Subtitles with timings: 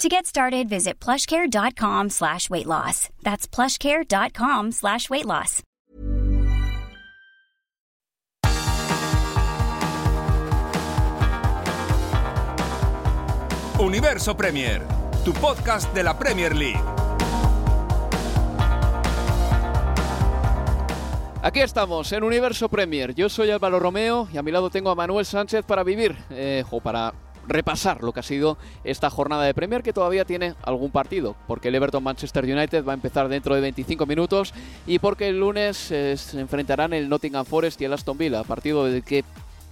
[0.00, 3.10] To get started, visit plushcare.com slash weight loss.
[3.22, 5.62] That's plushcare.com slash weight loss.
[13.78, 14.80] Universo Premier,
[15.22, 16.80] tu podcast de la Premier League.
[21.42, 23.14] Aquí estamos, en Universo Premier.
[23.14, 26.64] Yo soy Álvaro Romeo y a mi lado tengo a Manuel Sánchez para vivir, eh,
[26.70, 27.12] o para
[27.50, 31.68] repasar lo que ha sido esta jornada de Premier que todavía tiene algún partido, porque
[31.68, 34.54] el Everton Manchester United va a empezar dentro de 25 minutos
[34.86, 38.86] y porque el lunes eh, se enfrentarán el Nottingham Forest y el Aston Villa, partido
[38.86, 39.24] del que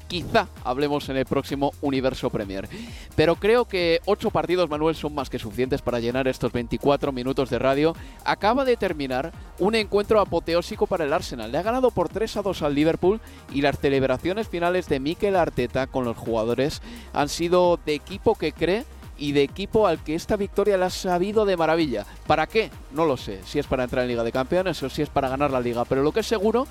[0.09, 2.69] quizá hablemos en el próximo Universo Premier.
[3.15, 7.51] Pero creo que ocho partidos, Manuel, son más que suficientes para llenar estos 24 minutos
[7.51, 7.95] de radio.
[8.25, 11.53] Acaba de terminar un encuentro apoteósico para el Arsenal.
[11.53, 13.21] Le ha ganado por 3 a 2 al Liverpool
[13.53, 18.53] y las celebraciones finales de Mikel Arteta con los jugadores han sido de equipo que
[18.53, 18.85] cree
[19.19, 22.07] y de equipo al que esta victoria la ha sabido de maravilla.
[22.27, 22.71] ¿Para qué?
[22.93, 23.41] No lo sé.
[23.45, 25.85] Si es para entrar en Liga de Campeones o si es para ganar la liga.
[25.85, 26.67] Pero lo que es seguro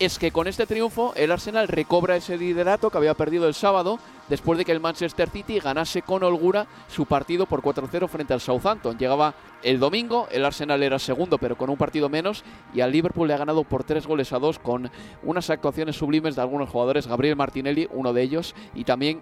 [0.00, 3.98] es que con este triunfo el Arsenal recobra ese liderato que había perdido el sábado
[4.30, 8.40] después de que el Manchester City ganase con holgura su partido por 4-0 frente al
[8.40, 8.96] Southampton.
[8.96, 13.28] Llegaba el domingo, el Arsenal era segundo pero con un partido menos y al Liverpool
[13.28, 14.90] le ha ganado por 3 goles a 2 con
[15.22, 19.20] unas actuaciones sublimes de algunos jugadores, Gabriel Martinelli, uno de ellos, y también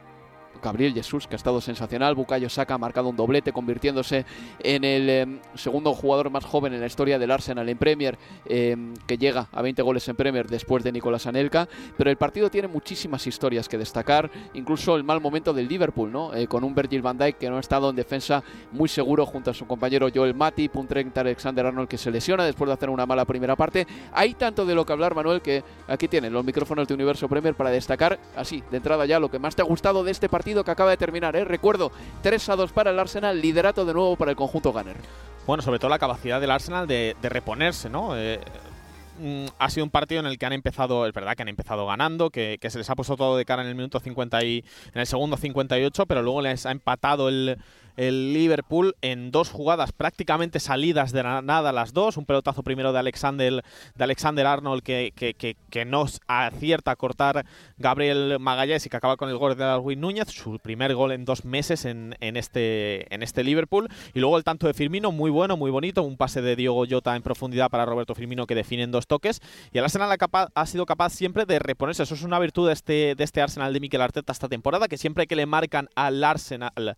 [0.62, 2.14] Gabriel Jesús, que ha estado sensacional.
[2.14, 4.24] Bukayo Saka ha marcado un doblete, convirtiéndose
[4.60, 8.94] en el em, segundo jugador más joven en la historia del Arsenal en Premier, em,
[9.06, 11.68] que llega a 20 goles en Premier después de Nicolás Anelka.
[11.96, 16.34] Pero el partido tiene muchísimas historias que destacar, incluso el mal momento del Liverpool, ¿no?
[16.34, 18.42] Eh, con un Virgil van Dijk que no ha estado en defensa
[18.72, 22.44] muy seguro junto a su compañero Joel Matip, un Trent Alexander Arnold que se lesiona
[22.44, 23.86] después de hacer una mala primera parte.
[24.12, 27.54] Hay tanto de lo que hablar, Manuel, que aquí tienen los micrófonos de Universo Premier
[27.54, 30.47] para destacar, así, de entrada ya, lo que más te ha gustado de este partido
[30.64, 31.36] que acaba de terminar.
[31.36, 31.44] ¿eh?
[31.44, 31.92] Recuerdo,
[32.22, 34.96] 3 a 2 para el Arsenal, liderato de nuevo para el conjunto Gunner.
[35.46, 38.16] Bueno, sobre todo la capacidad del Arsenal de, reponerse, ¿no?
[38.16, 38.40] Eh,
[39.18, 41.86] mm, ha sido un partido en el que han empezado, es verdad que han empezado
[41.86, 45.00] ganando, que, se les ha puesto todo de cara en el minuto 50 y en
[45.00, 47.56] el segundo 58, pero luego les ha empatado el,
[47.98, 52.16] el Liverpool en dos jugadas prácticamente salidas de nada las dos.
[52.16, 53.64] Un pelotazo primero de Alexander,
[53.96, 57.44] de Alexander Arnold que, que, que, no acierta a cortar
[57.76, 61.24] Gabriel Magallanes y que acaba con el gol de Darwin Núñez, su primer gol en
[61.24, 63.88] dos meses en, en, este, en este Liverpool.
[64.14, 66.04] Y luego el tanto de Firmino, muy bueno, muy bonito.
[66.04, 69.40] Un pase de Diogo Jota en profundidad para Roberto Firmino que define en dos toques.
[69.72, 72.04] Y el Arsenal ha, ha sido capaz siempre de reponerse.
[72.04, 74.98] Eso es una virtud de este, de este Arsenal de Mikel Arteta esta temporada, que
[74.98, 76.96] siempre que le marcan al Arsenal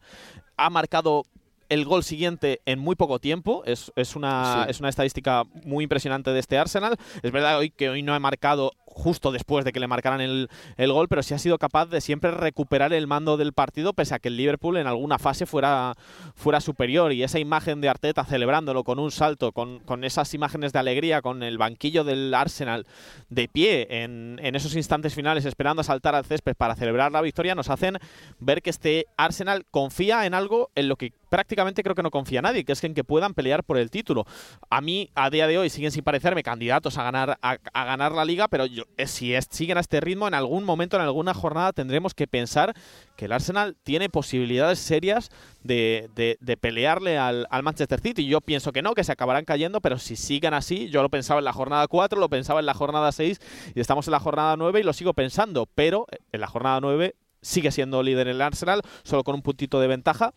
[0.60, 1.24] ha marcado
[1.70, 3.62] el gol siguiente en muy poco tiempo.
[3.64, 6.96] Es, una, es una estadística muy impresionante de este Arsenal.
[7.22, 10.48] Es verdad hoy que hoy no ha marcado justo después de que le marcaran el,
[10.78, 14.18] gol, pero sí ha sido capaz de siempre recuperar el mando del partido, pese a
[14.18, 15.94] que el Liverpool en alguna fase fuera,
[16.34, 17.12] fuera superior.
[17.12, 21.42] Y esa imagen de Arteta celebrándolo con un salto, con, esas imágenes de alegría, con
[21.42, 22.86] el banquillo del Arsenal
[23.28, 27.22] de pie en, en esos instantes finales, esperando a saltar al césped para celebrar la
[27.22, 27.98] victoria, nos hacen
[28.38, 32.42] ver que este Arsenal confía en algo en lo que prácticamente creo que no confía
[32.42, 34.26] nadie, que es en que puedan pelear por el título.
[34.68, 38.12] A mí, a día de hoy, siguen sin parecerme candidatos a ganar, a, a ganar
[38.12, 41.34] la liga, pero yo, eh, si siguen a este ritmo, en algún momento, en alguna
[41.34, 42.74] jornada, tendremos que pensar
[43.16, 45.30] que el Arsenal tiene posibilidades serias
[45.62, 48.26] de, de, pelearle al, Manchester City.
[48.26, 51.38] Yo pienso que no, que se acabarán cayendo, pero si siguen así, yo lo pensaba
[51.38, 53.40] en la jornada 4, lo pensaba en la jornada 6
[53.74, 56.80] y estamos en la jornada 9 y lo sigo pensando, pero eh, en la jornada
[56.80, 60.34] 9 sigue siendo líder el Arsenal, solo con un puntito de ventaja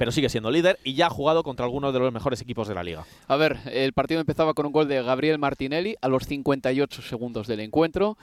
[0.00, 2.74] pero sigue siendo líder y ya ha jugado contra algunos de los mejores equipos de
[2.74, 3.04] la liga.
[3.28, 7.46] A ver, el partido empezaba con un gol de Gabriel Martinelli a los 58 segundos
[7.46, 8.16] del encuentro.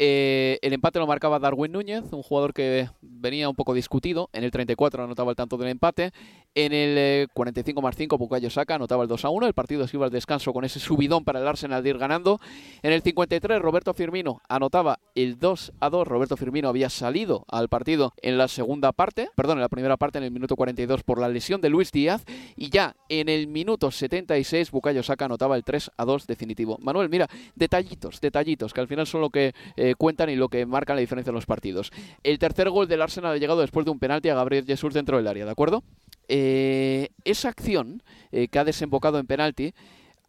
[0.00, 4.30] Eh, el empate lo marcaba Darwin Núñez, un jugador que venía un poco discutido.
[4.32, 6.12] En el 34 anotaba el tanto del empate.
[6.54, 9.46] En el 45 eh, más 5, Bukayo Saka anotaba el 2 a 1.
[9.48, 12.40] El partido se iba al descanso con ese subidón para el Arsenal de ir ganando.
[12.82, 16.06] En el 53, Roberto Firmino anotaba el 2 a 2.
[16.06, 20.18] Roberto Firmino había salido al partido en la segunda parte, perdón, en la primera parte,
[20.18, 22.24] en el minuto 42 por la lesión de Luis Díaz.
[22.56, 26.78] Y ya en el minuto 76, Bukayo Saka anotaba el 3 a 2 definitivo.
[26.80, 30.66] Manuel, mira, detallitos, detallitos, que al final son lo que eh, cuentan y lo que
[30.66, 31.90] marcan la diferencia en los partidos.
[32.22, 35.16] El tercer gol del Arsenal ha llegado después de un penalti a Gabriel Jesús dentro
[35.16, 35.82] del área, ¿de acuerdo?
[36.28, 38.02] Eh, esa acción
[38.32, 39.72] eh, que ha desembocado en penalti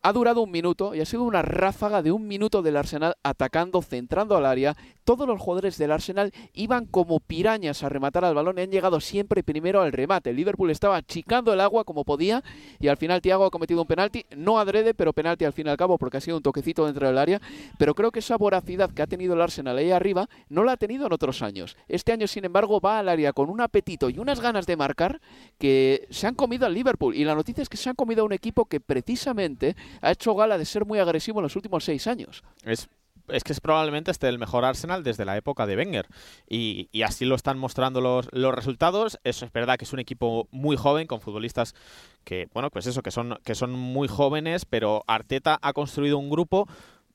[0.02, 3.82] ha durado un minuto y ha sido una ráfaga de un minuto del Arsenal atacando,
[3.82, 4.76] centrando al área.
[5.10, 9.00] Todos los jugadores del Arsenal iban como pirañas a rematar al balón y han llegado
[9.00, 10.30] siempre primero al remate.
[10.30, 12.44] El Liverpool estaba achicando el agua como podía
[12.80, 15.72] y al final Thiago ha cometido un penalti, no adrede, pero penalti al fin y
[15.72, 17.42] al cabo porque ha sido un toquecito dentro del área.
[17.80, 20.78] Pero creo que esa voracidad que ha tenido el Arsenal ahí arriba no la ha
[20.78, 21.76] tenido en otros años.
[21.88, 25.22] Este año, sin embargo, va al área con un apetito y unas ganas de marcar
[25.58, 27.16] que se han comido al Liverpool.
[27.16, 30.36] Y la noticia es que se han comido a un equipo que precisamente ha hecho
[30.36, 32.44] gala de ser muy agresivo en los últimos seis años.
[32.64, 32.88] Es
[33.32, 36.08] es que es probablemente este el mejor Arsenal desde la época de Wenger.
[36.48, 39.20] Y, así lo están mostrando los, resultados.
[39.24, 41.76] Eso es verdad que es un equipo muy joven, con futbolistas
[42.24, 46.30] que, bueno, pues eso, que son, que son muy jóvenes, pero Arteta ha construido un
[46.30, 46.68] grupo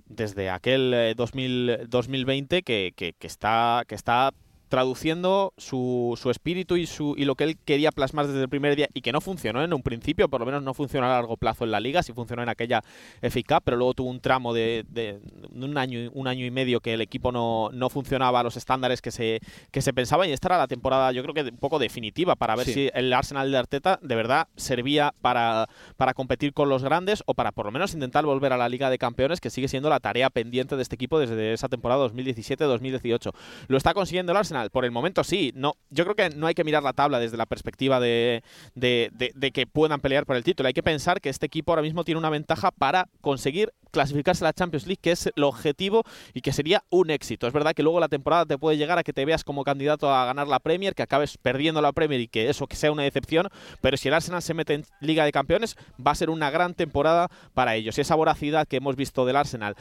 [0.06, 4.32] desde aquel 2000, 2020 que, que, que, está, que está
[4.74, 8.74] traduciendo su, su espíritu y, su, y lo que él quería plasmar desde el primer
[8.74, 11.36] día y que no funcionó en un principio, por lo menos no funcionó a largo
[11.36, 12.82] plazo en la liga, sí funcionó en aquella
[13.22, 15.20] FK, pero luego tuvo un tramo de, de,
[15.54, 19.00] un, año, un año y medio que el equipo no, no funcionaba a los estándares
[19.00, 19.38] que se,
[19.70, 22.56] que se pensaba y esta era la temporada yo creo que un poco definitiva para
[22.56, 27.22] ver si el Arsenal de Arteta de verdad servía para, para competir con los grandes
[27.26, 29.88] o para por lo menos intentar volver a la Liga de Campeones que sigue siendo
[29.88, 33.32] la tarea pendiente de este equipo desde esa temporada 2017-2018.
[33.68, 35.52] Lo está consiguiendo el Arsenal por el momento sí.
[35.54, 38.42] No, yo creo que no hay que mirar la tabla desde la perspectiva de,
[38.74, 40.66] de, que puedan pelear por el título.
[40.66, 44.48] Hay que pensar que este equipo ahora mismo tiene una ventaja para conseguir clasificarse a
[44.48, 46.02] la Champions League, que es el objetivo
[46.32, 47.46] y que sería un éxito.
[47.46, 50.12] Es verdad que luego la temporada te puede llegar a que te veas como candidato
[50.12, 53.04] a ganar la Premier, que acabes perdiendo la Premier y que eso que sea una
[53.04, 53.48] decepción,
[53.80, 56.74] pero si el Arsenal se mete en Liga de Campeones, va a ser una gran
[56.74, 57.96] temporada para ellos.
[57.96, 59.76] Y esa voracidad que hemos visto del Arsenal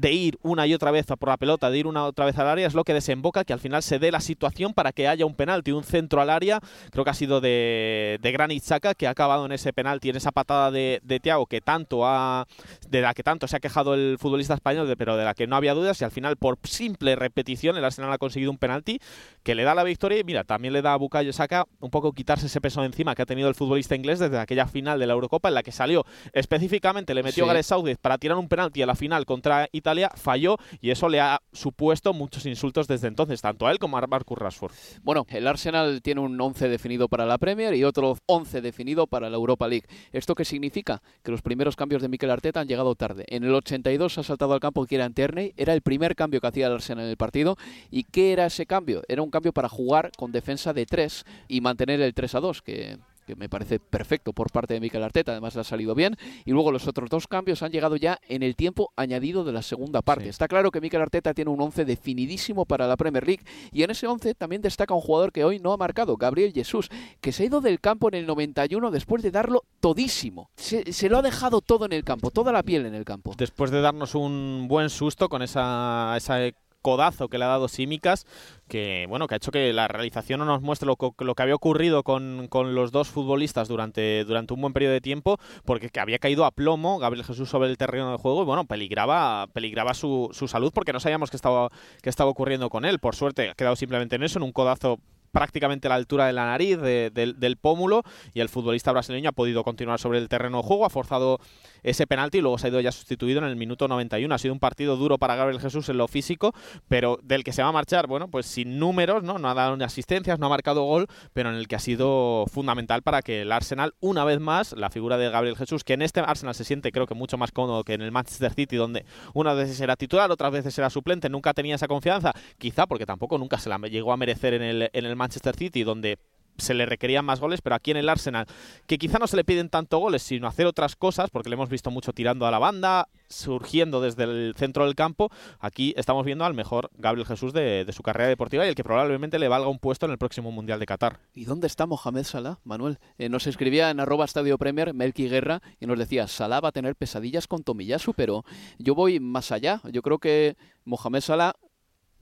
[0.00, 2.38] de ir una y otra vez por la pelota, de ir una y otra vez
[2.38, 5.06] al área, es lo que desemboca que al final se dé la situación para que
[5.06, 6.60] haya un penalti, un centro al área.
[6.90, 10.16] Creo que ha sido de, de Granit Xhaka que ha acabado en ese penalti, en
[10.16, 12.46] esa patada de, de Thiago que tanto ha,
[12.88, 15.56] de la que tanto se ha quejado el futbolista español, pero de la que no
[15.56, 16.00] había dudas.
[16.00, 19.00] Y al final, por simple repetición, el Arsenal ha conseguido un penalti
[19.42, 20.18] que le da la victoria.
[20.18, 23.14] Y mira, también le da a Bukayo Saka un poco quitarse ese peso de encima
[23.14, 25.72] que ha tenido el futbolista inglés desde aquella final de la Eurocopa en la que
[25.72, 29.68] salió específicamente, le metió a Gareth Southgate para tirar un penalti a la final contra
[29.72, 33.98] Italia falló y eso le ha supuesto muchos insultos desde entonces, tanto a él como
[33.98, 34.72] a Marcus Rashford.
[35.02, 39.30] Bueno, el Arsenal tiene un 11 definido para la Premier y otro 11 definido para
[39.30, 39.86] la Europa League.
[40.12, 41.02] ¿Esto qué significa?
[41.22, 43.24] Que los primeros cambios de Mikel Arteta han llegado tarde.
[43.28, 46.66] En el 82 ha saltado al campo Kieran Tierney, era el primer cambio que hacía
[46.66, 47.56] el Arsenal en el partido.
[47.90, 49.02] ¿Y qué era ese cambio?
[49.08, 52.62] Era un cambio para jugar con defensa de 3 y mantener el 3 a 2,
[52.62, 52.98] que
[53.30, 56.16] que me parece perfecto por parte de Mikel Arteta, además le ha salido bien.
[56.44, 59.62] Y luego los otros dos cambios han llegado ya en el tiempo añadido de la
[59.62, 60.28] segunda parte.
[60.28, 63.90] Está claro que Mikel Arteta tiene un 11 definidísimo para la Premier League y en
[63.90, 66.88] ese 11 también destaca un jugador que hoy no ha marcado, Gabriel Jesús,
[67.20, 70.50] que se ha ido del campo en el 91 después de darlo todísimo.
[70.56, 73.34] Se, se lo ha dejado todo en el campo, toda la piel en el campo.
[73.36, 76.38] Después de darnos un buen susto con esa, esa
[76.82, 78.26] codazo que le ha dado Simicas,
[78.68, 81.54] que bueno, que ha hecho que la realización no nos muestre lo, lo que había
[81.54, 86.18] ocurrido con, con, los dos futbolistas durante, durante un buen periodo de tiempo, porque había
[86.18, 90.30] caído a plomo Gabriel Jesús sobre el terreno de juego y bueno, peligraba, peligraba su,
[90.32, 91.68] su salud porque no sabíamos qué estaba,
[92.02, 92.98] qué estaba ocurriendo con él.
[92.98, 94.98] Por suerte ha quedado simplemente en eso, en un codazo
[95.32, 98.02] prácticamente a la altura de la nariz, del pómulo,
[98.34, 101.38] y el futbolista brasileño ha podido continuar sobre el terreno de juego, ha forzado
[101.82, 104.34] ese penalti y luego se ha ido ya sustituido en el minuto 91.
[104.34, 106.52] Ha sido un partido duro para Gabriel Jesús en lo físico,
[106.88, 109.38] pero del que se va a marchar, bueno, pues sin números, ¿no?
[109.38, 112.44] No ha dado ni asistencias, no ha marcado gol, pero en el que ha sido
[112.52, 116.02] fundamental para que el Arsenal, una vez más, la figura de Gabriel Jesús, que en
[116.02, 119.04] este Arsenal se siente creo que mucho más cómodo que en el Manchester City, donde
[119.34, 123.38] unas veces era titular, otras veces era suplente, nunca tenía esa confianza, quizá porque tampoco
[123.38, 126.18] nunca se la llegó a merecer en el, en el Manchester City, donde
[126.60, 128.46] se le requerían más goles, pero aquí en el Arsenal,
[128.86, 131.68] que quizá no se le piden tanto goles, sino hacer otras cosas, porque le hemos
[131.68, 136.44] visto mucho tirando a la banda, surgiendo desde el centro del campo, aquí estamos viendo
[136.44, 139.78] al mejor Gabriel Jesús de, su carrera deportiva y el que probablemente le valga un
[139.78, 141.18] puesto en el próximo Mundial de Qatar.
[141.34, 142.98] ¿Y dónde está Mohamed Salah, Manuel?
[143.18, 146.72] Eh, nos escribía en arroba Estadio Premier Melky Guerra y nos decía, Salah va a
[146.72, 148.44] tener pesadillas con Tomiyasu, pero
[148.78, 149.80] yo voy más allá.
[149.90, 151.54] Yo creo que Mohamed Salah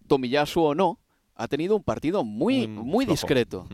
[0.06, 1.00] Tomiyasu o no,
[1.38, 3.66] ha tenido un partido muy, Mm, muy discreto.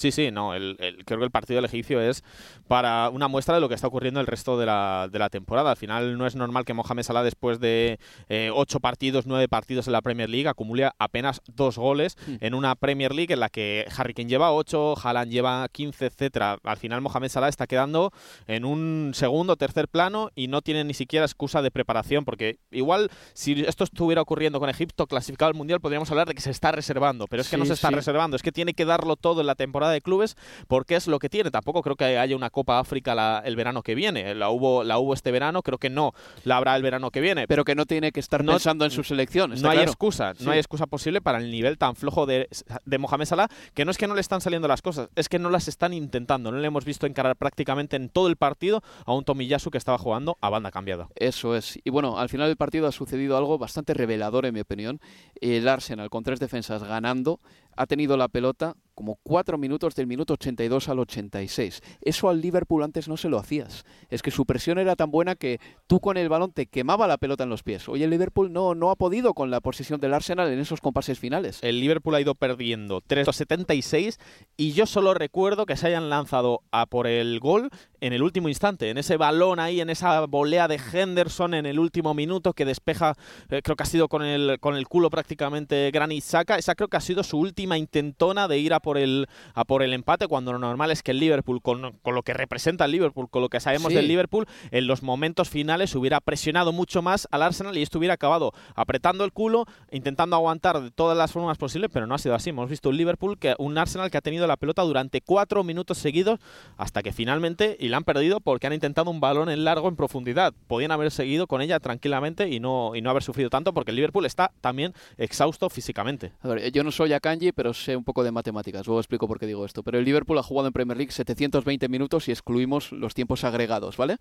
[0.00, 0.54] Sí, sí, no.
[0.54, 2.24] El, el- creo que el partido del egipcio es
[2.68, 5.70] para una muestra de lo que está ocurriendo el resto de la, de la temporada.
[5.72, 7.98] Al final no es normal que Mohamed Salah, después de
[8.30, 12.36] eh, ocho partidos, nueve partidos en la Premier League, acumule apenas dos goles Mm.
[12.40, 16.58] en una Premier League en la que Harry Kane lleva ocho, Haaland lleva 15, etcétera.
[16.64, 18.10] Al final Mohamed Salah está quedando
[18.46, 23.10] en un segundo, tercer plano y no tiene ni siquiera excusa de preparación, porque igual
[23.34, 26.72] si esto estuviera ocurriendo con Egipto clasificado al Mundial, podríamos hablar de que se está
[26.72, 27.94] reservando, pero es que no se está sí.
[27.94, 30.36] reservando, es que tiene que darlo todo en la temporada de clubes
[30.68, 31.50] porque es lo que tiene.
[31.50, 34.34] Tampoco creo que haya una Copa África la- el verano que viene.
[34.34, 36.12] La hubo, la hubo este verano, creo que no
[36.44, 37.46] la habrá el verano que viene.
[37.46, 39.50] Pero que no tiene que estar No- pensando en su selección.
[39.50, 39.82] no hay claro.
[39.90, 40.44] excusa, Sí.
[40.44, 42.48] no hay excusa posible para el nivel tan flojo de,
[42.84, 45.38] de Mohamed Salah, que no es que no le están saliendo las cosas, es que
[45.38, 46.50] no las están intentando.
[46.52, 49.98] No le hemos visto encarar prácticamente en todo el partido a un Tomiyasu que estaba
[49.98, 51.08] jugando a banda cambiada.
[51.16, 51.78] Eso es.
[51.84, 55.00] Y bueno, al final del partido ha sucedido algo bastante revelador, en mi opinión.
[55.40, 57.40] El Arsenal, con tres defensas ganando,
[57.76, 61.80] ha tenido la pelota como cuatro minutos del minuto 82 al 86.
[62.02, 63.84] Eso al Liverpool antes no se lo hacías.
[64.10, 67.16] Es que su presión era tan buena que tú con el balón te quemaba la
[67.16, 67.88] pelota en los pies.
[67.88, 71.18] Hoy el Liverpool no, no ha podido con la posición del Arsenal en esos compases
[71.18, 71.60] finales.
[71.62, 74.18] El Liverpool ha ido perdiendo 3-76
[74.58, 77.70] y yo solo recuerdo que se hayan lanzado a por el gol
[78.00, 81.78] en el último instante, en ese balón ahí, en esa volea de Henderson en el
[81.78, 83.14] último minuto que despeja,
[83.48, 86.88] eh, creo que ha sido con el, con el culo prácticamente Granit Xhaka, esa creo
[86.88, 90.26] que ha sido su última intentona de ir a por el, a por el empate,
[90.28, 93.42] cuando lo normal es que el Liverpool, con, con lo que representa el Liverpool, con
[93.42, 93.94] lo que sabemos Sí.
[93.94, 98.14] del Liverpool, en los momentos finales hubiera presionado mucho más al Arsenal y esto hubiera
[98.14, 102.34] acabado apretando el culo, intentando aguantar de todas las formas posibles, pero no ha sido
[102.34, 102.50] así.
[102.50, 105.98] Hemos visto un Liverpool, que, un Arsenal que ha tenido la pelota durante cuatro minutos
[105.98, 106.38] seguidos
[106.76, 110.54] hasta que finalmente, la han perdido porque han intentado un balón en largo en profundidad.
[110.66, 113.96] Podían haber seguido con ella tranquilamente y no, y no haber sufrido tanto porque el
[113.96, 116.32] Liverpool está también exhausto físicamente.
[116.42, 118.86] A ver, yo no soy Akanji, pero sé un poco de matemáticas.
[118.86, 119.82] Luego explico por qué digo esto.
[119.82, 123.96] Pero el Liverpool ha jugado en Premier League 720 minutos y excluimos los tiempos agregados,
[123.96, 124.16] ¿vale?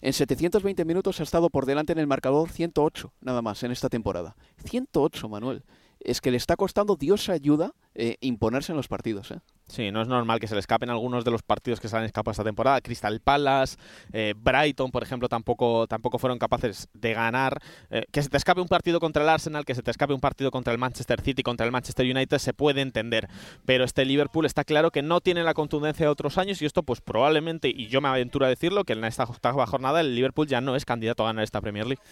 [0.00, 3.88] En 720 minutos ha estado por delante en el marcador 108, nada más, en esta
[3.88, 4.34] temporada.
[4.64, 5.62] 108, Manuel.
[6.00, 9.38] Es que le está costando, Dios ayuda, eh, imponerse en los partidos, ¿eh?
[9.66, 12.04] Sí, no es normal que se le escapen algunos de los partidos que se han
[12.04, 12.80] escapado esta temporada.
[12.80, 13.76] Crystal Palace,
[14.12, 17.58] eh, Brighton, por ejemplo, tampoco, tampoco fueron capaces de ganar.
[17.90, 20.20] Eh, que se te escape un partido contra el Arsenal, que se te escape un
[20.20, 23.28] partido contra el Manchester City, contra el Manchester United, se puede entender.
[23.64, 26.82] Pero este Liverpool está claro que no tiene la contundencia de otros años y esto
[26.82, 30.46] pues probablemente, y yo me aventuro a decirlo, que en esta octava jornada el Liverpool
[30.46, 32.02] ya no es candidato a ganar esta Premier League.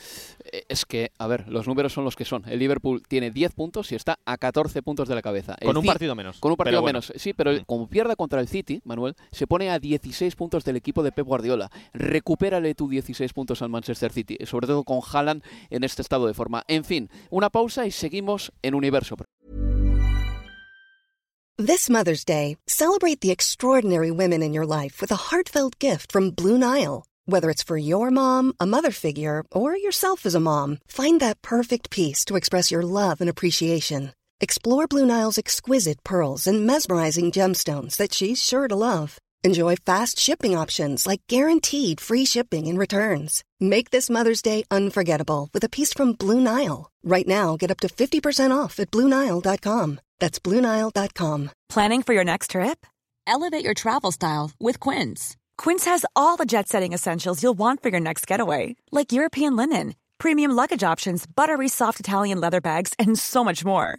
[0.53, 2.45] Eh, Es que, a ver, los números son los que son.
[2.47, 5.57] El Liverpool tiene 10 puntos y está a 14 puntos de la cabeza.
[5.61, 6.39] El Con un partido menos.
[6.39, 7.01] Con un partido bueno.
[7.01, 10.77] menos, sí, pero como pierda contra el City, Manuel, se pone a 16 puntos del
[10.77, 11.71] equipo de Pep Guardiola.
[11.95, 16.35] Recupérale tú 16 puntos al Manchester City, sobre todo con Haaland en este estado de
[16.35, 16.65] forma.
[16.69, 19.17] En fin, una pausa y seguimos en Universo.
[21.57, 26.33] This Mother's Day, celebrate the extraordinary women in your life with a heartfelt gift from
[26.33, 27.05] Blue Nile.
[27.25, 31.41] Whether it's for your mom, a mother figure, or yourself as a mom, find that
[31.41, 34.13] perfect piece to express your love and appreciation.
[34.43, 39.19] Explore Blue Nile's exquisite pearls and mesmerizing gemstones that she's sure to love.
[39.45, 43.45] Enjoy fast shipping options like guaranteed free shipping and returns.
[43.61, 46.91] Make this Mother's Day unforgettable with a piece from Blue Nile.
[47.05, 50.01] Right now, get up to 50% off at BlueNile.com.
[50.19, 51.51] That's BlueNile.com.
[51.69, 52.87] Planning for your next trip?
[53.27, 55.37] Elevate your travel style with Quince.
[55.59, 59.55] Quince has all the jet setting essentials you'll want for your next getaway, like European
[59.55, 63.99] linen, premium luggage options, buttery soft Italian leather bags, and so much more.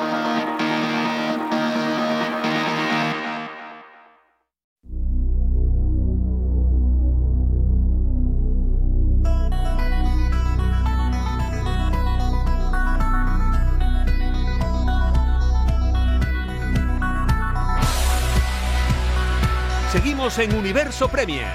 [20.37, 21.51] En Universo Premier.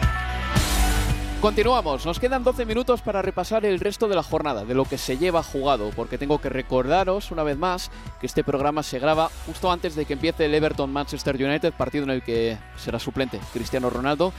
[1.41, 4.99] Continuamos, nos quedan 12 minutos para repasar el resto de la jornada, de lo que
[4.99, 7.91] se lleva jugado, porque tengo que recordaros una vez más
[8.21, 12.05] que este programa se graba justo antes de que empiece el Everton Manchester United, partido
[12.05, 14.33] en el que será suplente Cristiano Ronaldo,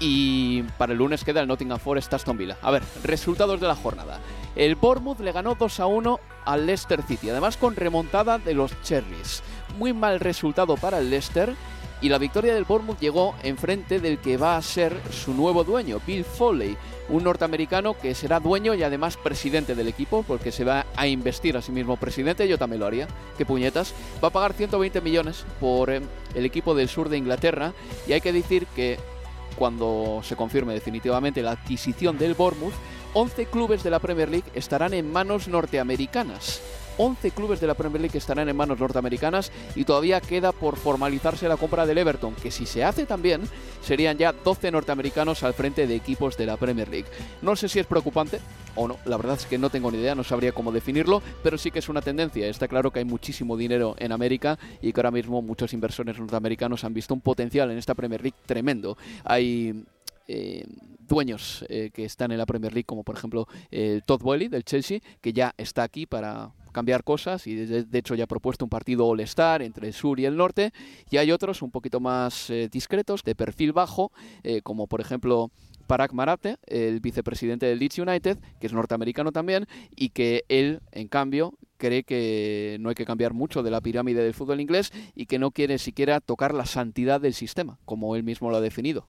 [0.00, 2.58] y para el lunes queda el Nottingham Forest Aston Villa.
[2.60, 4.20] A ver, resultados de la jornada.
[4.54, 8.80] El Bournemouth le ganó 2 a 1 al Leicester City, además con remontada de los
[8.82, 9.42] Cherries.
[9.78, 11.54] Muy mal resultado para el Leicester
[12.00, 16.00] y la victoria del Bournemouth llegó enfrente del que va a ser su nuevo dueño,
[16.06, 16.76] Bill Foley,
[17.08, 21.56] un norteamericano que será dueño y además presidente del equipo, porque se va a investir
[21.56, 25.44] a sí mismo presidente, yo también lo haría, qué puñetas, va a pagar 120 millones
[25.60, 26.00] por eh,
[26.34, 27.72] el equipo del sur de Inglaterra
[28.06, 28.98] y hay que decir que
[29.56, 32.74] cuando se confirme definitivamente la adquisición del Bournemouth,
[33.14, 36.60] 11 clubes de la Premier League estarán en manos norteamericanas.
[36.98, 41.48] 11 clubes de la Premier League estarán en manos norteamericanas y todavía queda por formalizarse
[41.48, 43.42] la compra del Everton, que si se hace también
[43.82, 47.08] serían ya 12 norteamericanos al frente de equipos de la Premier League.
[47.40, 48.40] No sé si es preocupante
[48.74, 51.56] o no, la verdad es que no tengo ni idea, no sabría cómo definirlo, pero
[51.56, 52.46] sí que es una tendencia.
[52.46, 56.84] Está claro que hay muchísimo dinero en América y que ahora mismo muchos inversores norteamericanos
[56.84, 58.96] han visto un potencial en esta Premier League tremendo.
[59.24, 59.84] Hay
[60.26, 60.64] eh,
[61.08, 64.64] dueños eh, que están en la Premier League, como por ejemplo el Todd Boehly del
[64.64, 68.68] Chelsea, que ya está aquí para cambiar cosas y de, hecho ya ha propuesto un
[68.68, 70.70] partido All-Star entre el sur y el norte
[71.10, 74.12] y hay otros un poquito más eh, discretos, de perfil bajo,
[74.44, 75.50] eh, como por ejemplo
[75.88, 79.66] Parag Marate, el vicepresidente del Leeds United, que es norteamericano también,
[79.96, 84.22] y que él, en cambio, cree que no hay que cambiar mucho de la pirámide
[84.22, 88.22] del fútbol inglés y que no quiere siquiera tocar la santidad del sistema, como él
[88.22, 89.08] mismo lo ha definido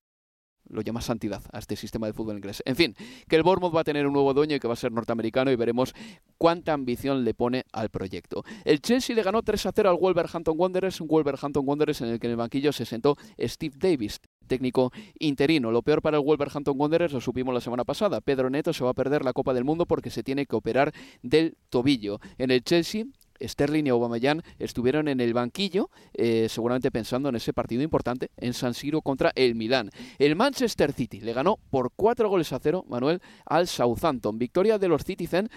[0.69, 2.63] lo llama santidad a este sistema de fútbol inglés.
[2.65, 2.95] En fin,
[3.27, 5.51] que el Bournemouth va a tener un nuevo dueño y que va a ser norteamericano
[5.51, 5.93] y veremos
[6.37, 8.43] cuánta ambición le pone al proyecto.
[8.65, 12.19] El Chelsea le ganó 3 a 0 al Wolverhampton Wanderers, un Wolverhampton Wanderers en el
[12.19, 15.71] que en el banquillo se sentó Steve Davis, técnico interino.
[15.71, 18.21] Lo peor para el Wolverhampton Wanderers lo supimos la semana pasada.
[18.21, 20.93] Pedro Neto se va a perder la Copa del Mundo porque se tiene que operar
[21.21, 22.19] del tobillo.
[22.37, 23.05] En el Chelsea
[23.41, 28.53] Sterling y Aubameyang estuvieron en el banquillo, eh, seguramente pensando en ese partido importante en
[28.53, 29.89] San Siro contra el Milán.
[30.17, 34.37] El Manchester City le ganó por cuatro goles a cero, Manuel, al Southampton.
[34.37, 35.49] Victoria de los Citizen.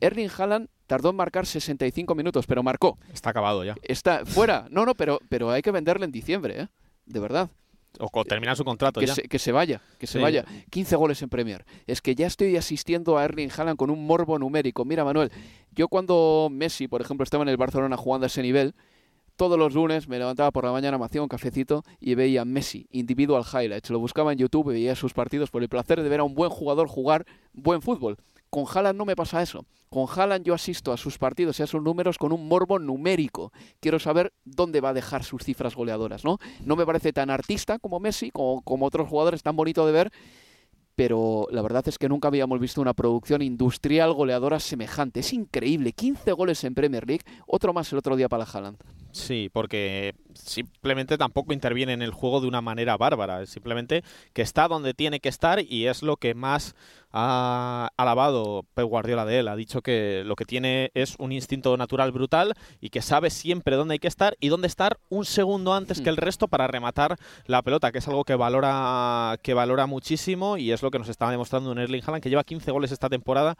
[0.00, 2.98] Erling Haaland tardó en marcar 65 minutos, pero marcó.
[3.12, 3.76] Está acabado ya.
[3.82, 4.66] Está fuera.
[4.70, 6.68] No, no, pero, pero hay que venderle en diciembre, ¿eh?
[7.06, 7.50] De verdad.
[8.10, 9.14] O termina su contrato que ya.
[9.14, 10.44] Se, que se vaya, que se vaya.
[10.70, 11.64] 15 goles en Premier.
[11.86, 14.84] Es que ya estoy asistiendo a Erling Haaland con un morbo numérico.
[14.84, 15.30] Mira, Manuel,
[15.70, 18.74] yo cuando Messi, por ejemplo, estaba en el Barcelona jugando a ese nivel,
[19.36, 22.86] todos los lunes me levantaba por la mañana, me hacía un cafecito y veía Messi,
[22.90, 23.90] individual highlights.
[23.90, 26.34] Lo buscaba en YouTube y veía sus partidos por el placer de ver a un
[26.34, 28.16] buen jugador jugar buen fútbol.
[28.52, 29.64] Con Haaland no me pasa eso.
[29.88, 33.50] Con Haaland yo asisto a sus partidos y a sus números con un morbo numérico.
[33.80, 36.36] Quiero saber dónde va a dejar sus cifras goleadoras, ¿no?
[36.62, 40.12] No me parece tan artista como Messi, como, como otros jugadores, tan bonito de ver,
[40.94, 45.20] pero la verdad es que nunca habíamos visto una producción industrial goleadora semejante.
[45.20, 48.76] Es increíble, 15 goles en Premier League, otro más el otro día para Haaland.
[49.12, 54.68] Sí, porque simplemente tampoco interviene en el juego de una manera bárbara, simplemente que está
[54.68, 56.74] donde tiene que estar y es lo que más
[57.12, 59.48] ha alabado Pep Guardiola de él.
[59.48, 63.76] Ha dicho que lo que tiene es un instinto natural brutal y que sabe siempre
[63.76, 67.16] dónde hay que estar y dónde estar un segundo antes que el resto para rematar
[67.46, 71.08] la pelota, que es algo que valora, que valora muchísimo y es lo que nos
[71.08, 73.56] estaba demostrando en Erling Haaland, que lleva 15 goles esta temporada.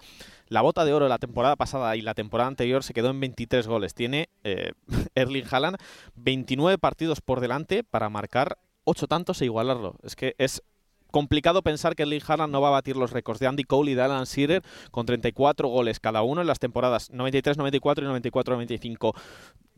[0.48, 3.20] La bota de oro de la temporada pasada y la temporada anterior se quedó en
[3.20, 3.94] 23 goles.
[3.94, 4.72] Tiene eh,
[5.14, 5.76] Erling Haaland
[6.16, 9.96] 29 partidos por delante para marcar 8 tantos e igualarlo.
[10.02, 10.62] Es que es
[11.12, 13.94] complicado pensar que Erling Haaland no va a batir los récords de Andy Cole y
[13.94, 19.14] de Alan Shearer con 34 goles cada uno en las temporadas 93-94 y 94-95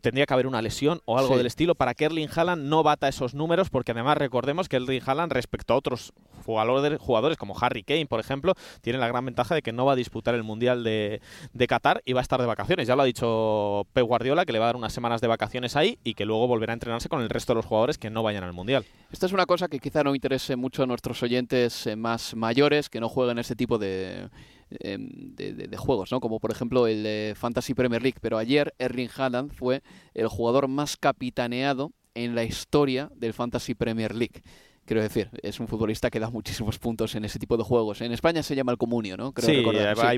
[0.05, 3.07] tendría que haber una lesión o algo del estilo para que Erling Haaland no bata
[3.07, 6.13] esos números, porque además recordemos que Erling Haaland respecto a otros
[6.45, 9.93] jugadores, jugadores como Harry Kane, por ejemplo, tiene la gran ventaja de que no va
[9.93, 11.21] a disputar el Mundial de,
[11.53, 12.87] de Qatar y va a estar de vacaciones.
[12.87, 15.75] Ya lo ha dicho Pep Guardiola, que le va a dar unas semanas de vacaciones
[15.75, 18.21] ahí y que luego volverá a entrenarse con el resto de los jugadores que no
[18.21, 18.85] vayan al Mundial.
[19.11, 22.89] Esta es una cosa que quizá no interese mucho a nuestros oyentes eh, más mayores
[22.91, 24.29] que no jueguen este tipo de
[24.71, 26.19] Em, de, juegos, ¿no?
[26.19, 28.17] Como por ejemplo el de Fantasy Premier League.
[28.21, 34.15] Pero ayer Erling Haaland fue el jugador más capitaneado en la historia del Fantasy Premier
[34.15, 34.41] League.
[34.85, 38.01] Quiero decir, es un futbolista que da muchísimos puntos en ese tipo de juegos.
[38.01, 39.33] En España se llama el comunio, ¿no?
[39.37, 39.63] sí,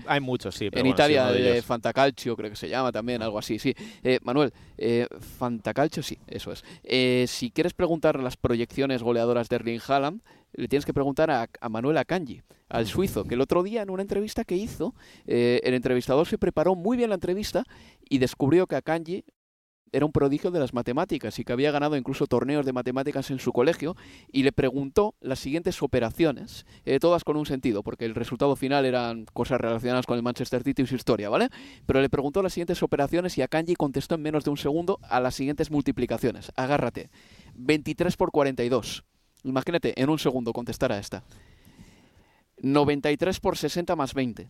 [0.05, 0.69] hay, muchos, sí.
[0.71, 3.73] en Italia, de Fantacalcio creo que se llama también, algo así, sí.
[4.03, 6.65] Eh, Manuel, eh, Fantacalcio, sí, eso es.
[6.83, 11.47] Eh, si quieres preguntar las proyecciones goleadoras de Erling Haaland, le tienes que preguntar a,
[11.61, 14.93] a Manuel Akanji, al suizo, que el otro día en una entrevista que hizo,
[15.25, 17.63] el entrevistador se preparó muy bien la entrevista
[18.09, 19.23] y descubrió que Akanji
[19.91, 23.39] era un prodigio de las matemáticas y que había ganado incluso torneos de matemáticas en
[23.39, 23.95] su colegio
[24.31, 28.85] y le preguntó las siguientes operaciones, eh, todas con un sentido, porque el resultado final
[28.85, 31.49] eran cosas relacionadas con el Manchester City y su historia, ¿vale?
[31.85, 34.99] Pero le preguntó las siguientes operaciones y a Kanji contestó en menos de un segundo
[35.03, 36.51] a las siguientes multiplicaciones.
[36.55, 37.09] Agárrate.
[37.55, 39.03] 23 por 42.
[39.43, 41.23] Imagínate, en un segundo contestar a esta.
[42.61, 44.47] 93 por 60 más 20.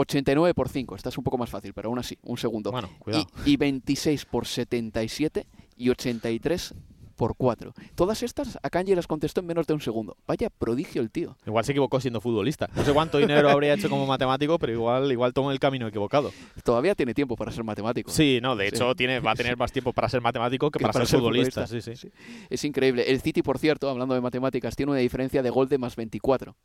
[0.00, 2.70] 89 por 5, esta es un poco más fácil, pero aún así, un segundo.
[2.70, 3.26] Bueno, cuidado.
[3.46, 6.74] Y, y 26 por 77 y 83
[7.16, 7.74] por 4.
[7.96, 10.16] Todas estas a Kanji las contestó en menos de un segundo.
[10.26, 11.36] Vaya prodigio el tío.
[11.46, 12.66] Igual se equivocó siendo futbolista.
[12.74, 16.32] No sé cuánto dinero habría hecho como matemático, pero igual, igual tomó el camino equivocado.
[16.64, 18.10] Todavía tiene tiempo para ser matemático.
[18.10, 18.74] Sí, no, de Sí.
[18.76, 21.10] hecho tiene, va a tener más tiempo para ser matemático que, Que para, para ser
[21.10, 21.66] ser futbolista.
[21.66, 21.94] futbolista.
[21.94, 22.10] Sí, sí.
[22.48, 23.02] Es increíble.
[23.10, 26.56] El City, por cierto, hablando de matemáticas, tiene una diferencia de gol de más 24.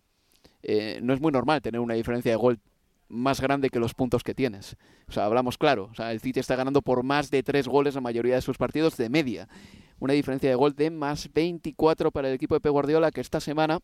[0.64, 2.60] Eh, no es muy normal tener una diferencia de gol
[3.08, 4.76] más grande que los puntos que tienes.
[5.08, 5.90] O sea, hablamos claro.
[5.92, 8.58] O sea, el City está ganando por más de tres goles la mayoría de sus
[8.58, 9.48] partidos de media.
[10.00, 13.40] Una diferencia de gol de más 24 para el equipo de Pep Guardiola, que esta
[13.40, 13.80] semana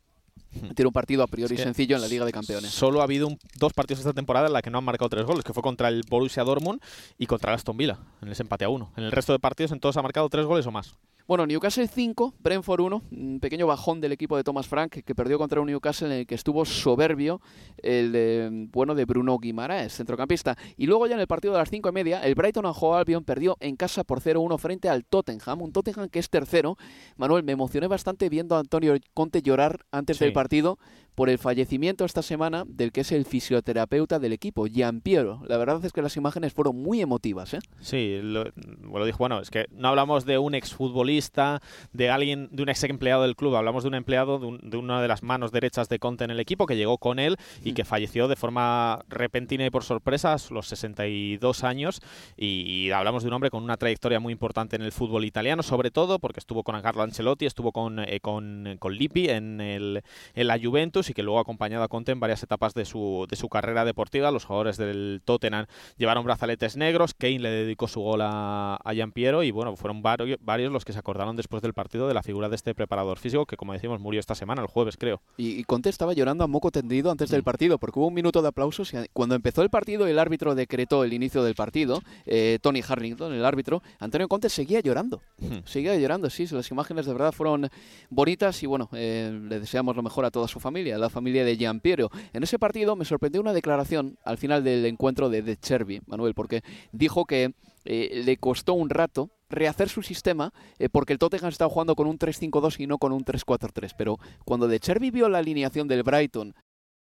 [0.76, 1.56] tiene un partido a priori Hmm.
[1.56, 2.72] Es que sencillo en la Liga de Campeones.
[2.72, 5.26] Solo ha habido un- dos partidos esta temporada en la que no han marcado tres
[5.26, 6.82] goles, que fue contra el Borussia Dortmund
[7.18, 8.92] y contra el Aston Villa, en ese empate a uno.
[8.98, 10.96] En el resto de partidos, en todos ha marcado tres goles o más.
[11.32, 15.38] Bueno, Newcastle 5, Brentford 1, un pequeño bajón del equipo de Thomas Frank que perdió
[15.38, 17.40] contra un Newcastle en el que estuvo soberbio
[17.78, 20.58] el de, bueno de Bruno Guimaraes, centrocampista.
[20.76, 22.98] Y luego ya en el partido de las 5 y media, el Brighton and Hove
[22.98, 26.78] Albion perdió en casa por 0-1 frente al Tottenham, un Tottenham que es tercero.
[27.16, 30.26] Manuel, me emocioné bastante viendo a Antonio Conte llorar antes Sí.
[30.26, 30.80] del partido
[31.16, 35.42] por el fallecimiento esta semana del que es el fisioterapeuta del equipo, Gian Piero.
[35.48, 37.60] La verdad es que las imágenes fueron muy emotivas, ¿eh?
[37.82, 38.46] Sí, lo,
[38.92, 41.62] lo dijo, bueno, es que no hablamos de un exfutbolista,
[41.94, 44.78] de alguien, de un ex empleado del club, hablamos de un empleado de, un- de
[44.78, 47.74] una de las manos derechas de Conte en el equipo que llegó con él y
[47.74, 52.02] que falleció de forma repentina y por sorpresa a los 62 años
[52.38, 52.48] y,
[52.88, 55.92] y hablamos de un hombre con una trayectoria muy importante en el fútbol italiano, sobre
[55.92, 60.04] todo porque estuvo con Carlo Ancelotti, estuvo con, eh, con, con Lippi en, el,
[60.36, 63.26] en la Juventus y que luego ha acompañado a Conte en varias etapas de su,
[63.30, 64.30] de su carrera deportiva.
[64.32, 65.66] Los jugadores del Tottenham
[65.98, 70.38] llevaron brazaletes negros, Kane le dedicó su gol a, a Piero y bueno, fueron varios,
[70.42, 73.46] varios los que se acordaron después del partido de la figura de este preparador físico
[73.46, 75.22] que como decimos murió esta semana, el jueves creo.
[75.38, 77.34] Y, y Conte estaba llorando a moco tendido antes Mm.
[77.34, 80.56] del partido, porque hubo un minuto de aplausos y cuando empezó el partido el árbitro
[80.56, 85.22] decretó el inicio del partido, eh, Tony Harrington, el árbitro, Antonio Conte seguía llorando.
[85.38, 85.60] Hmm.
[85.66, 87.70] Seguía llorando, sí, las imágenes de verdad fueron
[88.10, 91.46] bonitas y bueno, eh, le deseamos lo mejor a toda su familia, a la familia
[91.46, 92.10] de Giampiero.
[92.34, 96.34] En ese partido me sorprendió una declaración al final del encuentro de De Chervi, Manuel,
[96.34, 97.54] porque dijo que
[97.86, 102.08] eh, le costó un rato rehacer su sistema eh, porque el Tottenham estaba jugando con
[102.08, 103.94] un 3-5-2 y no con un 3-4-3.
[103.98, 106.56] Pero cuando De Chervi vio la alineación del Brighton,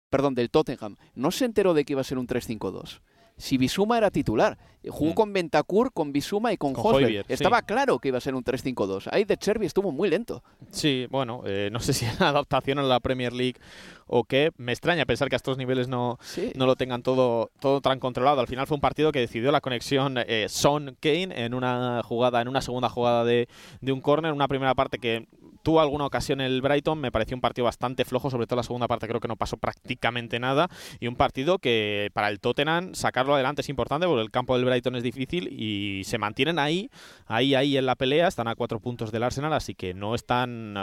[0.09, 3.01] perdón, del Tottenham, no se enteró de que iba a ser un 3-5-2.
[3.37, 5.15] Si Bisuma era titular, jugó Mm.
[5.15, 7.17] con Bentancur, con Bisuma y con, Con sí.
[7.27, 9.07] Estaba claro que iba a ser un 3-5-2.
[9.11, 10.43] Ahí De Chervi estuvo muy lento.
[10.69, 13.59] Sí, bueno, eh, no sé si es adaptación a la Premier League
[14.07, 14.51] o qué.
[14.57, 16.51] Me extraña pensar que a estos niveles no, Sí.
[16.55, 18.41] no lo tengan todo, todo tan controlado.
[18.41, 22.41] Al final fue un partido que decidió la conexión eh, Son Kane en una jugada,
[22.41, 23.47] en una segunda jugada de,
[23.81, 25.27] de un córner, una primera parte que
[25.63, 28.85] tuvo alguna ocasión el Brighton, me pareció un partido bastante flojo, sobre todo la segunda
[28.89, 30.67] parte creo que no pasó prácticamente nada
[30.99, 34.65] y un partido que para el Tottenham sacarlo adelante es importante porque el campo del
[34.65, 36.89] Brighton es difícil y se mantienen ahí,
[37.27, 40.75] ahí, ahí en la pelea, están a cuatro puntos del Arsenal, así que no están,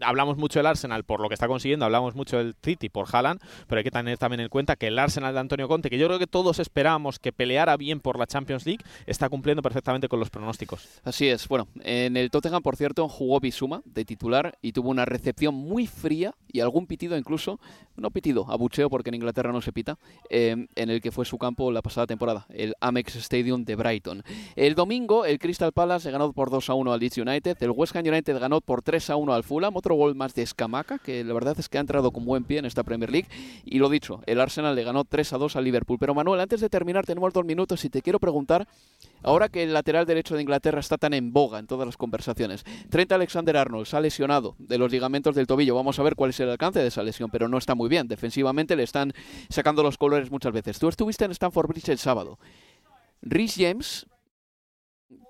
[0.00, 3.40] hablamos mucho del Arsenal por lo que está consiguiendo, hablamos mucho del City por Haaland,
[3.66, 6.06] pero hay que tener también en cuenta que el Arsenal de Antonio Conte, que yo
[6.06, 10.20] creo que todos esperábamos que peleara bien por la Champions League, está cumpliendo perfectamente con
[10.20, 10.88] los pronósticos.
[11.04, 11.46] Así es.
[11.48, 15.86] Bueno, en el Tottenham, por cierto, jugó Bisuma de titular y tuvo una recepción muy
[15.86, 17.58] fría y algún pitido incluso,
[17.96, 19.98] no pitido, abucheo porque en Inglaterra no se pita,
[20.30, 24.22] eh, en el que fue su campo la pasada temporada, el Amex Stadium de Brighton.
[24.56, 27.96] El domingo, el Crystal Palace ganó por 2 a 1 al Leeds United, el West
[27.96, 31.24] Ham United ganó por 3 a 1 al Fulham, otro gol más de Escamaca, que
[31.24, 33.28] la verdad es que ha entrado con buen en esta Premier League,
[33.64, 35.98] y lo dicho, el Arsenal le ganó 3 a 2 al Liverpool.
[35.98, 38.66] Pero Manuel, antes de terminar, tenemos dos minutos y te quiero preguntar
[39.24, 42.62] Ahora que el lateral derecho de Inglaterra está tan en boga en todas las conversaciones,
[42.90, 45.74] Trent Alexander-Arnold se ha lesionado de los ligamentos del tobillo.
[45.74, 48.06] Vamos a ver cuál es el alcance de esa lesión, pero no está muy bien.
[48.06, 49.14] Defensivamente le están
[49.48, 50.78] sacando los colores muchas veces.
[50.78, 52.38] Tú estuviste en Stamford Bridge el sábado.
[53.22, 54.06] Rhys James,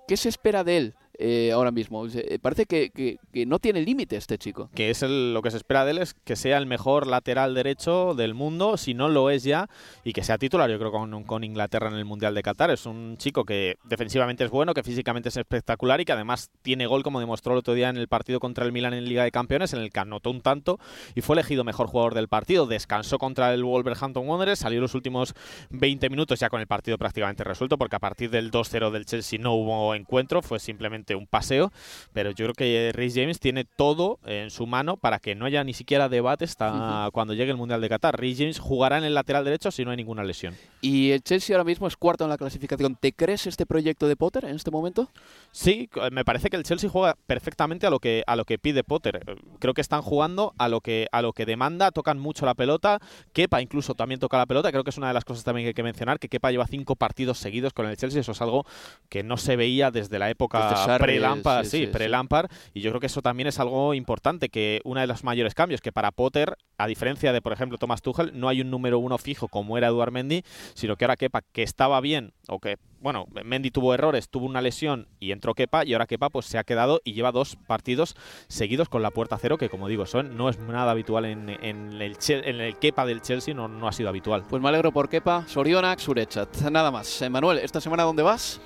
[0.09, 2.05] ¿qué se espera de él eh, ahora mismo.
[2.07, 4.69] Eh, parece que, que, no tiene límite este chico.
[4.73, 8.13] Que es lo que se espera de él es que sea el mejor lateral derecho
[8.15, 9.69] del mundo, si no lo es ya,
[10.03, 12.71] y que sea titular, yo creo, con, con Inglaterra en el Mundial de Qatar.
[12.71, 16.87] Es un chico que defensivamente es bueno, que físicamente es espectacular y que además tiene
[16.87, 19.31] gol, como demostró el otro día en el partido contra el Milan en Liga de
[19.31, 20.79] Campeones, en el que anotó un tanto
[21.13, 22.65] y fue elegido mejor jugador del partido.
[22.65, 25.33] Descansó contra el Wolverhampton Wanderers, salió los últimos
[25.69, 29.39] 20 minutos ya con el partido prácticamente resuelto, porque a partir del 2-0 del Chelsea
[29.39, 31.71] no hubo encuentro, fue simplemente un paseo.
[32.13, 35.63] Pero yo creo que Rhys James tiene todo en su mano para que no haya
[35.63, 38.19] ni siquiera debate hasta cuando llegue el Mundial de Qatar.
[38.19, 40.55] Rhys James jugará en el lateral derecho si no hay ninguna lesión.
[40.81, 42.95] Y el Chelsea ahora mismo es cuarto en la clasificación.
[42.95, 45.09] ¿Te crees este proyecto de Potter en este momento?
[45.51, 48.83] Sí, me parece que el Chelsea juega perfectamente a lo que a lo que pide
[48.83, 49.21] Potter.
[49.59, 52.99] Creo que están jugando a lo que a lo que demanda, tocan mucho la pelota.
[53.33, 54.71] Kepa incluso también toca la pelota.
[54.71, 56.67] Creo que es una de las cosas también que hay que mencionar que Kepa lleva
[56.67, 58.21] cinco partidos seguidos con el Chelsea.
[58.21, 58.65] Eso es algo
[59.09, 62.49] que no se veía desde la época pre-Lampard, sí, pre-Lampard.
[62.73, 65.81] Y yo creo que eso también es algo importante, que una de los mayores cambios
[65.81, 69.17] que para Potter, a diferencia de por ejemplo Thomas Tuchel, no hay un número uno
[69.17, 73.27] fijo como era Eduard Mendy, sino que ahora Kepa que estaba bien o que bueno,
[73.43, 76.63] Mendy tuvo errores, tuvo una lesión y entró Kepa y ahora Kepa pues se ha
[76.63, 78.15] quedado y lleva dos partidos
[78.47, 82.17] seguidos con la puerta cero que como digo, son, no es nada habitual en, el,
[82.27, 84.43] en el Kepa del Chelsea, no, no ha sido habitual.
[84.49, 87.23] Pues me alegro por Kepa, Sorionak, Surechat, nada más.
[87.29, 88.59] Manuel, ¿esta semana dónde vas?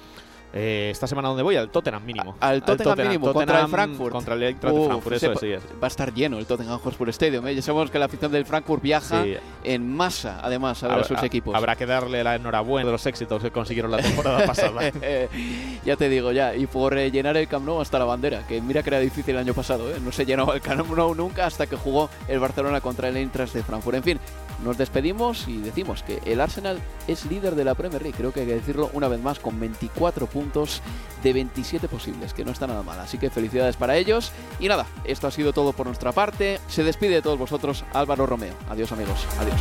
[0.52, 2.36] Eh, esta semana dónde voy al Tottenham mínimo.
[2.40, 4.12] al, Tottenham, mínimo contra el Frankfurt.
[4.12, 5.62] Contra el Eintracht de Frankfurt, eso sí es.
[5.82, 7.46] Va a estar lleno el Tottenham Hotspur Stadium.
[7.48, 7.56] ¿eh?
[7.56, 9.24] Ya sabemos que la afición del Frankfurt viaja
[9.64, 11.56] en masa, además, a ver a sus equipos.
[11.56, 14.92] Habrá que darle la enhorabuena de los éxitos que consiguieron la temporada pasada.
[15.86, 16.56] ya te digo, ya.
[16.56, 19.36] Y por eh, llenar el Camp Nou hasta la bandera, que mira que era difícil
[19.36, 19.90] el año pasado.
[19.92, 20.00] ¿eh?
[20.04, 23.54] No se llenó el Camp Nou nunca hasta que jugó el Barcelona contra el Eintracht
[23.54, 23.98] de Frankfurt.
[23.98, 24.20] En fin,
[24.64, 28.18] nos despedimos y decimos que el Arsenal es líder de la Premier League.
[28.18, 30.82] Creo que hay que decirlo una vez más con 24 puntos
[31.24, 33.00] de 27 posibles, que no está nada mal.
[33.00, 34.32] Así que felicidades para ellos.
[34.60, 36.60] Y nada, esto ha sido todo por nuestra parte.
[36.68, 38.54] Se despide de todos vosotros Álvaro Romeo.
[38.70, 39.26] Adiós amigos.
[39.40, 39.60] Adiós.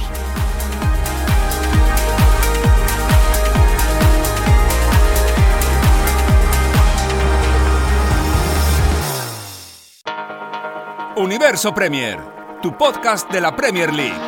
[11.19, 12.21] Universo Premier,
[12.63, 14.28] tu podcast de la Premier League.